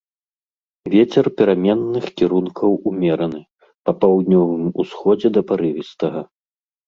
[0.93, 3.41] Вецер пераменных кірункаў умераны,
[3.89, 6.19] па паўднёвым усходзе да парывістага.